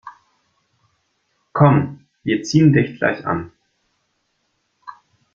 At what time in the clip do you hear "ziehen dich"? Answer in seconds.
2.41-2.97